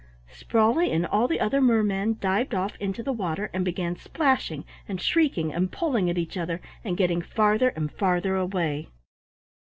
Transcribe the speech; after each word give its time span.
Sprawley 0.31 0.91
and 0.91 1.05
all 1.05 1.27
the 1.27 1.39
other 1.39 1.61
mermen 1.61 2.17
dived 2.19 2.55
off 2.55 2.75
into 2.77 3.03
the 3.03 3.13
water 3.13 3.51
and 3.53 3.63
began 3.63 3.95
splashing 3.95 4.65
and 4.87 4.99
shrieking 4.99 5.53
and 5.53 5.71
pulling 5.71 6.09
at 6.09 6.17
each 6.17 6.37
other 6.37 6.59
and 6.83 6.97
getting 6.97 7.21
farther 7.21 7.69
and 7.75 7.91
farther 7.93 8.35
away. 8.35 8.89